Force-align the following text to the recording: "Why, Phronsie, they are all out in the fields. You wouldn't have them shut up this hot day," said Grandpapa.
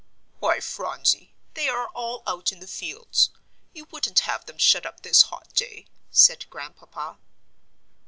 "Why, 0.39 0.59
Phronsie, 0.59 1.35
they 1.53 1.69
are 1.69 1.87
all 1.89 2.23
out 2.25 2.51
in 2.51 2.59
the 2.59 2.65
fields. 2.65 3.29
You 3.71 3.85
wouldn't 3.91 4.21
have 4.21 4.47
them 4.47 4.57
shut 4.57 4.83
up 4.83 5.03
this 5.03 5.21
hot 5.21 5.53
day," 5.53 5.85
said 6.09 6.49
Grandpapa. 6.49 7.19